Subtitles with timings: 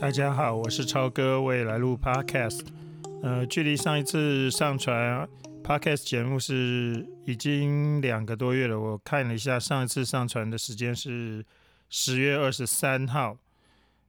[0.00, 2.62] 大家好，我是超哥，我也来录 Podcast。
[3.22, 5.28] 呃，距离上一次上传
[5.62, 8.80] Podcast 节目是已经两个多月了。
[8.80, 11.44] 我看了一下，上一次上传的时间是
[11.90, 13.36] 十月二十三号。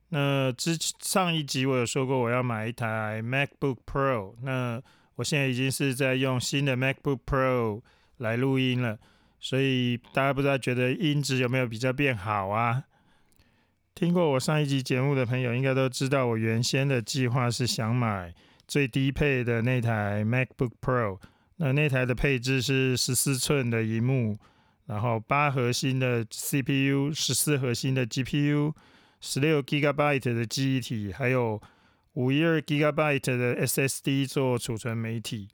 [0.08, 4.82] 那之上一集我有说过我要买一台 MacBook Pro，那
[5.16, 7.82] 我现在已经是在用新的 MacBook Pro
[8.20, 8.98] 来录音了，
[9.42, 12.86] 所以大家不知道觉得音质有没有比较变好啊？
[13.94, 18.34] 听过我上一集节目的朋友应该都知道，我原先的计划是想买
[18.68, 21.20] 最低配的那台 MacBook Pro，
[21.58, 24.38] 那那台的配置是十四寸的荧幕，
[24.88, 28.74] 然后八核心的 CPU，十四核心的 GPU。
[29.24, 31.62] 十六 Gigabyte 的记忆体，还有
[32.14, 35.48] 五一二 Gigabyte 的 SSD 做储存媒体。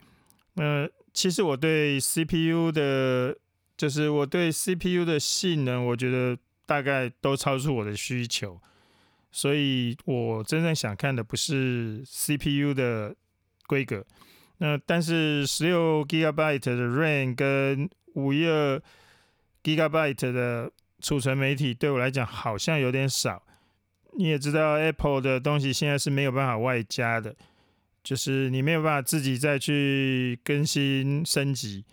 [0.54, 3.38] 那其实我对 CPU 的，
[3.76, 6.38] 就是我对 CPU 的性能，我觉得
[6.68, 8.62] 大概都超出我的需求。
[9.32, 13.16] 所以我真正想看的不是 CPU 的
[13.66, 14.06] 规格。
[14.60, 18.82] 那但是十六 Gigabyte 的 RAM 跟五一二
[19.64, 23.44] Gigabyte 的储存媒体，对我来讲好像有点少。
[24.18, 27.36] 你也知道，Apple 的东西现在是没有办法外加的，
[28.04, 31.86] 就是你没有办法自己再去更新升级，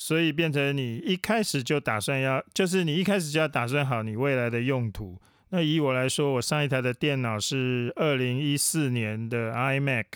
[0.00, 5.20] 所以变成你一开始就打算要，就是你一开始就要打算好你未来的用途。
[5.50, 10.06] 那以我来说，我上一台的电脑是二零一四年的 iMac，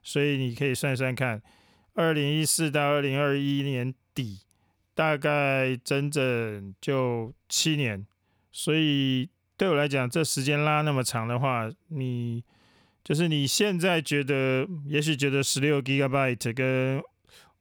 [0.00, 1.42] 所以你可以算算看，
[1.94, 4.42] 二零一四到二零二一年底，
[4.94, 8.06] 大概整整就七年，
[8.52, 9.28] 所以。
[9.58, 12.44] 对我来讲，这时间拉那么长的话，你
[13.02, 17.02] 就是你现在觉得，也许觉得十六 Gigabyte 跟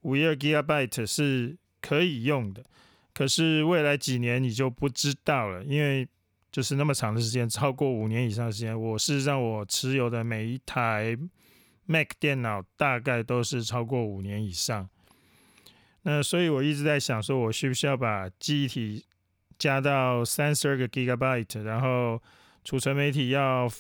[0.06, 2.64] 五一二 Gigabyte 是可以用的，
[3.14, 6.08] 可是未来几年你就不知道了，因为
[6.52, 11.18] 就是那么长的时间，超过五年以上的时间，我是让我持有的每一台
[11.86, 14.88] Mac 电脑大概都是超过五年以上。
[16.04, 19.06] 那所以我一直在想，说我需不需要把记忆体。
[19.58, 22.22] 加到三十二个 Gigabyte，然后
[22.66, 23.72] 储存媒体要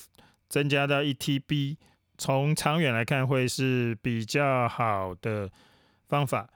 [0.47, 1.75] 增加到一 TB，
[2.17, 5.51] 从长远来看会是比较好的
[6.07, 6.49] 方法。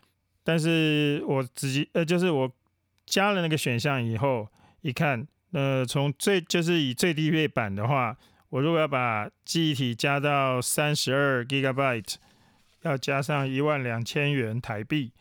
[0.43, 2.51] 但是我直接呃，就是我
[3.05, 4.47] 加了那个选项以后，
[4.81, 8.17] 一看，呃，从最就是以最低配版的话，
[8.49, 12.15] 我如果要把记忆体加到三十二 Gigabyte，
[12.81, 15.11] 要加上一万两千元台币。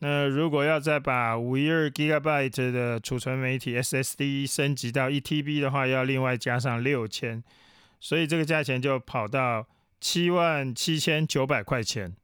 [0.00, 7.42] 那如果要再把五一二 Gigabyte 的储存媒体 SSD 升级到一 TB 的话，要另外加上六千，
[8.00, 9.66] 所以这个价钱就跑到
[10.00, 12.14] 七万七千九百块钱。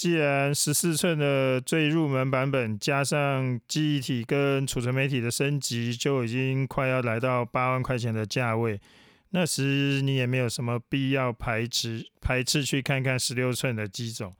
[0.00, 8.80] 既然十四寸的最入门版本加上记忆体跟储存媒体的升级就已经快要来到八万块钱的价位，
[9.28, 14.34] 那时你也没有什么必要排斥排斥去看看十六寸的机种。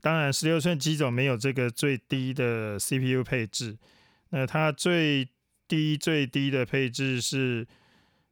[0.00, 3.76] 当然，十六寸机种没有这个最低的 CPU 配置。
[4.30, 5.28] 那它最
[5.68, 7.66] 低最低的配置是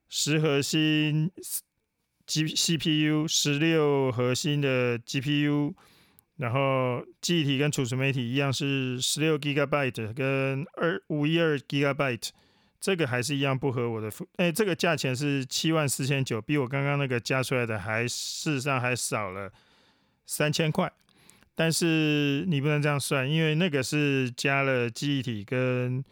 [0.09, 1.31] 十核心
[2.25, 5.75] G CPU，十六核心的 GPU，
[6.37, 12.31] 然后记忆体跟储存媒体一样是十六 Gigabyte 跟二五一二 Gigabyte，
[12.81, 14.11] 这个还是一样不合我的。
[14.37, 19.53] 哎，这个价钱是七万四千九，比我刚刚那个加出来的还事实上还少了
[20.27, 20.93] 三千块。
[21.55, 26.05] 但是你不能这样算，因为那个是加了记忆体跟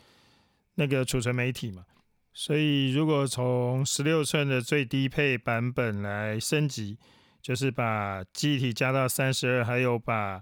[0.77, 1.85] 那个储存媒体嘛，
[2.33, 6.97] 所以如果从十六寸的最低配版本来升级，
[7.43, 10.41] 就是把记忆体加到三十二，还有把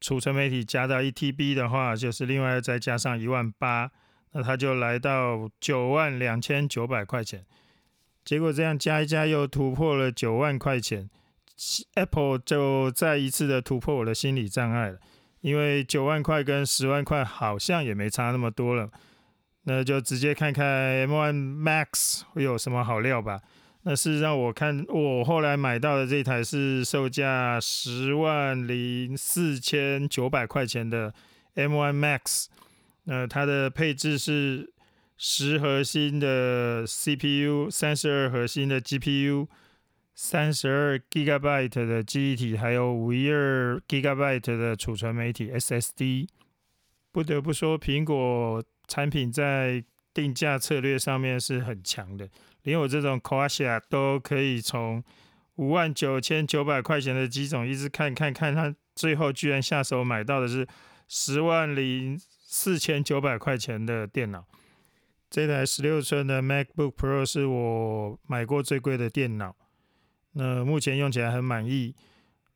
[0.00, 3.90] 储存媒体加到一 TB 的话，就是另外再加上一万八，
[4.32, 7.44] 那它就来到九万两千九百块钱。
[8.24, 11.10] 结果这样加一加又突破了九万块钱。
[11.96, 14.98] Apple 就再一次的突破我的心理障碍了，
[15.40, 18.88] 因为九万块跟十万块好像也没差那么多了，
[19.64, 20.64] 那就直接看看
[21.08, 23.40] M1 Max 会有什么好料吧。
[23.88, 31.14] 那事实上，我看我后来买到的这台是售价十万零四千九百块钱的
[31.54, 32.48] M1 Max，
[33.04, 34.74] 那它的配置是
[35.16, 39.48] 十核心的 CPU，三十二核心的 GPU。
[40.14, 46.28] 三十二 Gigabyte 的记忆体，还有五一二 Gigabyte 的储存媒体 SSD。
[47.10, 49.82] 不得不说，苹果产品在
[50.12, 52.28] 定价策略上面是很强的，
[52.68, 55.02] 连我这种 q u a s i a 都可以从
[55.56, 60.68] 五万九千九百块钱的机种一直看看看，他最后居然下手买到的是
[61.08, 64.44] 十万零四千九百块钱的电脑。
[65.30, 69.56] 这台十六寸的 MacBook Pro 是我买过最贵的电脑。
[70.32, 71.94] 那目前用起来很满意。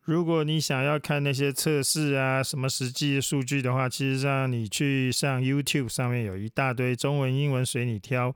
[0.03, 8.35] 如果你想要看那些测试啊，什么实际数据的话，其实上你去上 YouTube 上面有一大堆中文、英文随你挑。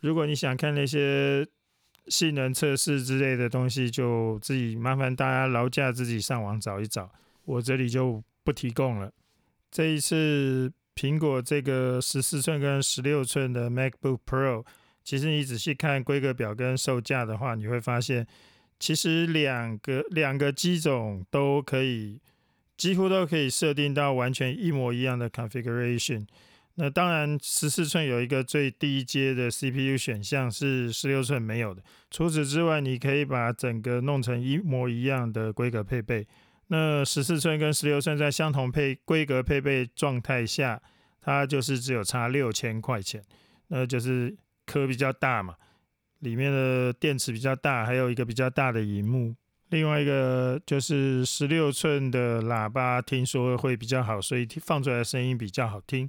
[0.00, 1.46] 如果你想看那些
[2.08, 7.10] 性能测试之类的东西，就自己麻烦大家劳驾自己上网找一找，
[7.44, 9.12] 我这里就不提供了。
[9.70, 14.64] 这一次苹果这个十四寸跟十六寸的 MacBook Pro，
[15.04, 18.26] 其实你仔细看规格表跟售价的话，你会发现。
[18.82, 22.18] 其实两个两个机种都可以，
[22.78, 26.26] 几乎都可以设定到完全一模一样的 configuration。
[26.82, 31.82] 那当然，十四寸有一个最低阶的 CPU 选项是十六寸没有的。
[32.10, 36.26] 除此之外，你可以把整个弄成一模一样的规格配备。
[36.68, 40.80] 那十四寸跟十六寸在相同配规格配备状态下，
[41.20, 43.22] 它就是只有差六千块钱，
[43.68, 44.34] 那就是
[44.64, 45.54] 壳比较大嘛。
[46.20, 49.34] 里面的电池比较大，还有一个比较大的荧幕。
[49.68, 56.08] 另外一个就是十六寸的喇叭，听说会比较好，所以放出来的声音比较好听。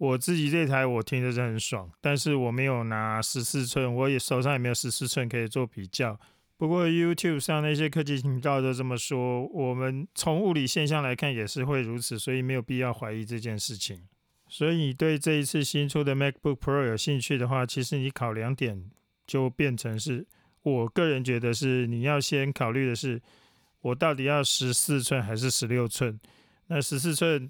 [0.00, 6.18] 我自己这台我听的是很爽，但是我没有拿十四寸，我也手上也没有十四寸可以做比较。
[6.56, 14.08] 不过 YouTube 上那些科技频道都这么说，我们从物理现象来看也是会如此，所以没有必要怀疑这件事情。
[14.48, 18.90] 所以你对这一次新出的 MacBook Pro 有兴趣的话，其实你考两点。
[19.26, 20.26] 就变成是，
[20.62, 23.22] 我个人觉得是你要先考虑的是，
[23.80, 26.18] 我到底要十四寸还是十六寸？
[26.66, 27.48] 那十四寸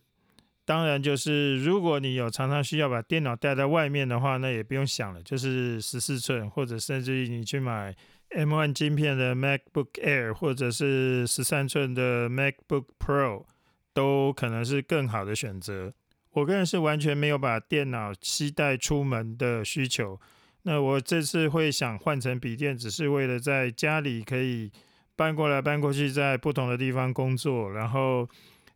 [0.64, 7.96] 当然就是如果你有常常需要把电脑带在外面的话，那也不用想了，就是十四寸，或者甚至于你去买
[8.30, 13.44] M1 晶片的 MacBook Air，或者是十三寸的 MacBook Pro，
[13.92, 15.92] 都可能是更好的选择。
[16.32, 20.20] 我个人是完全没有把电脑携带出门的需求。
[20.62, 24.70] 那我这次会想换成笔电，只是为了在家里可以
[25.16, 27.72] 搬过来搬过去，在不同的地方工作。
[27.72, 28.28] 然后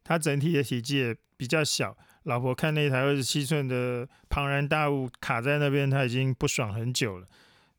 [0.04, 1.96] 它整体的体积也比较小。
[2.22, 7.26] 老婆看那台二十七寸的庞然大物卡在那边，她已经不爽很久了。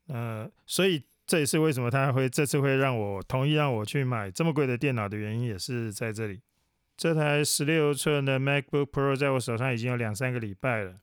[0.08, 6.40] 呃，所以这也是为什么他会这次会让我同意让我去买这么贵的电脑的原因，也是在这里。
[6.96, 10.94] 这台十六寸的 MacBook Pro 在我手上已经有两三个礼拜了。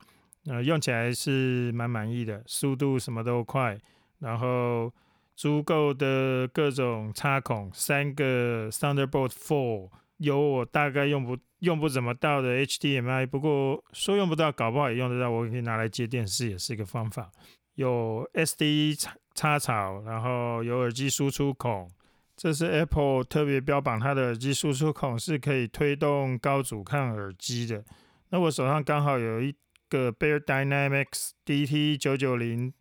[0.46, 3.78] 呃，用起来是蛮满意的，速度什么都快，
[4.20, 4.92] 然后
[5.36, 17.30] 足够的各种插孔，三个 Thunderbolt Four，有我大概用不用不怎么到的 HDMI，不过说用不到，搞不好也用得到，我可以拿来接电视，也是一个方法。
[17.74, 21.90] 有 SD 插插槽，然后有耳机输出孔，
[22.36, 27.84] 这是 Apple 特别标榜它的耳机输出孔是可以推动高阻抗耳机的。
[28.30, 29.54] 那我手上刚好有一。
[29.90, 32.72] 个 Bear Dynamics DT 九九零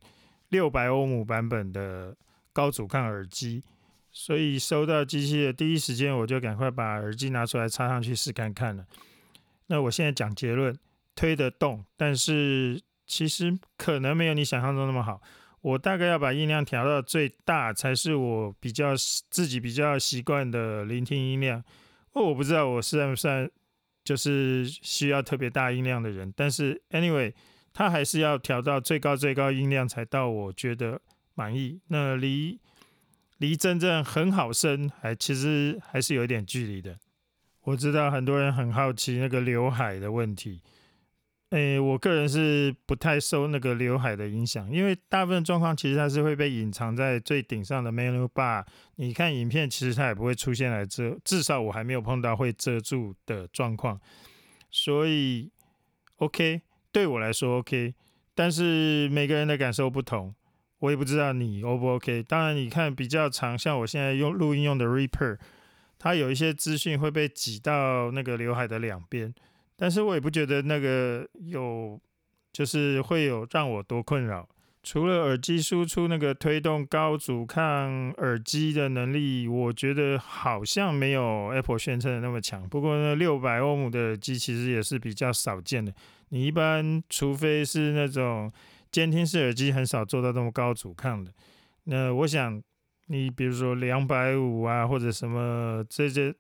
[0.49, 2.15] 六百欧姆版本的
[2.51, 3.61] 高阻抗耳机，
[4.13, 8.85] 所以收到机器的第一时间，我就赶快把耳机拿出来插上去试看看了。
[9.67, 10.77] 那我现在讲结论，
[11.15, 15.21] 推得动，但是其实可能没有你想象中那么好。
[15.61, 18.93] 我大概要把音量调到最大，才是我比较
[19.29, 21.63] 自己比较习惯的聆听音量。
[22.13, 23.49] 哦，我不知道我算不算。
[24.05, 27.33] 就是需要特别大音量的人，但是 anyway，
[27.71, 30.99] 它还是要调到最高最高音量才到我觉得
[31.35, 31.79] 满意。
[31.87, 32.59] 那离
[33.43, 36.97] 离真正很好生还其实还是有一点距离的。
[37.63, 40.61] 我知道很多人很好奇那个刘海的问题。
[41.49, 48.65] 诶，我个人是不太受那个刘海的影响，因为大部分状况其实它是会被隐藏在最顶上的 menu bar。
[48.95, 53.99] 你看影片，其实它也不会出现来遮，至少我还没有碰到会遮住的状况。
[54.71, 55.51] 所以
[56.15, 56.61] OK，
[56.93, 57.93] 对我来说 OK，
[58.33, 60.33] 但是每个人的感受不同，
[60.83, 62.21] 我也不知道你 O 不 OK。
[62.23, 65.37] 当然，你看比较长，像我现在用录音用的 Reaper，
[65.97, 69.33] 它有一些资讯会被挤到那个刘海的两边。
[69.77, 71.97] 但是我也不觉得那个有，
[72.51, 74.45] 就是会有让我多困扰。
[74.83, 82.67] 除了耳机输出那个推动高阻抗耳机的能力，我觉得好像没有 Apple 宣称的那么强。
[82.67, 85.93] 不过呢，六百欧姆的耳机其实也是比较少见的。
[86.27, 88.51] 你一般除非是那种
[88.93, 91.33] 监听式耳机，很少做到这么高阻抗的。
[91.83, 92.63] 那我想，
[93.07, 96.33] 你比如说两百五啊，或者什么这些。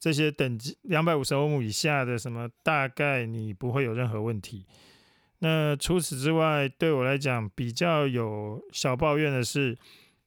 [0.00, 4.64] 这些等级两百五十欧姆以下的什么，大概你不会有任何问题。
[5.40, 9.76] 那除此之外，对我来讲比较有小抱怨的是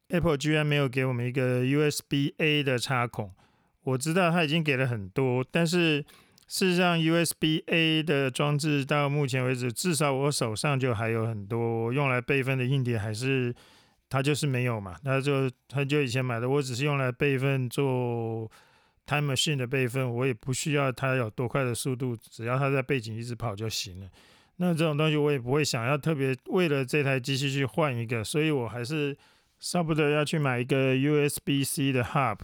[0.10, 3.32] ，Apple 居然没有给我们一个 USB A 的插孔。
[3.84, 6.04] 我知道它已经给了很多，但是
[6.52, 13.56] 事实上 USB A 的装置到目前为止，至少我手上就还有很多用来备份的硬碟，还是
[14.10, 18.52] 它就是没有嘛，那就很久以前买的，我只是用来备份做
[19.06, 24.08] Time Machine 的备份，我也不需要它有多快的速度，只要它在背景一直跑就行了。
[24.58, 29.18] 那这种东西我也不会想要特别为了这台机器去换一个，所以我还是
[29.62, 32.40] 舍不得要去买一个 USB-C 的 Hub，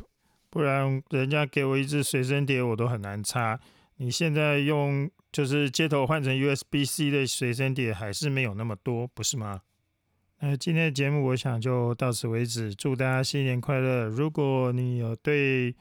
[0.49, 3.59] 不然人家给我一支随身碟我都很难插。
[3.97, 9.61] 你现在用就是接头换成 USB-C 的随身碟还是没有那么多，不是吗？
[10.39, 14.07] 那今天的节目我想就到此为止，祝大家新年快乐！
[14.07, 15.75] 如果你有对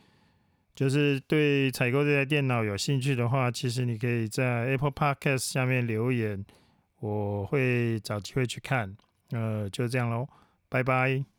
[0.75, 6.45] 就是对采购这台电脑有兴趣的话，其实你可以在 Apple Podcast 下面留言，
[7.01, 8.97] 我会找机会去看。
[9.31, 10.27] 呃，就这样喽，
[10.69, 11.36] 拜拜。